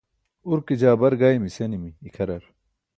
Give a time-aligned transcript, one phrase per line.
[0.51, 2.43] urke jaa bar gaymi senimi ikʰarar